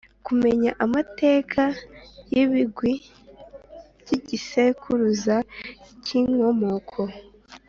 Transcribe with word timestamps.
Kumenya 0.25 0.71
amateka 0.85 1.61
y’ibigwi 2.33 2.93
by’igisekuruza 4.01 5.35
cy’inkomoko, 6.03 6.99